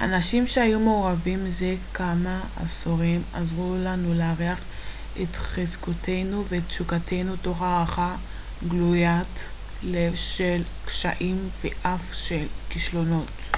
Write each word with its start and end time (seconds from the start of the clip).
אנשים 0.00 0.46
שהיו 0.46 0.80
מעורבים 0.80 1.50
זה 1.50 1.74
כמה 1.94 2.40
עשורים 2.56 3.22
עזרו 3.34 3.74
לנו 3.78 4.14
להעריך 4.14 4.64
את 5.22 5.36
חזקותינו 5.36 6.44
ותשוקותינו 6.48 7.36
תוך 7.36 7.62
הערכה 7.62 8.16
גלוית 8.68 9.48
לב 9.82 10.14
של 10.14 10.62
קשיים 10.84 11.48
ואף 11.62 12.14
של 12.14 12.46
כישלונות 12.70 13.56